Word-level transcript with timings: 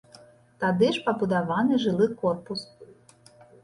Тады 0.63 0.87
ж 0.95 1.03
пабудаваны 1.11 1.81
жылы 1.87 2.11
корпус. 2.25 2.69